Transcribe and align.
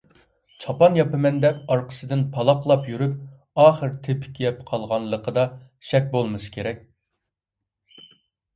«چاپان 0.63 0.95
ياپىمەن» 0.99 1.35
دەپ 1.43 1.59
ئارقىسىدىن 1.75 2.23
پالاقلاپ 2.37 2.89
يۈرۈپ، 2.93 3.61
ئاخىر 3.65 3.93
«تېپىك 4.09 4.41
يەپ 4.47 4.65
قالغان»لىقىدا 4.73 5.45
شەك 5.93 6.11
بولمىسا 6.19 6.53
كېرەك. 6.59 6.85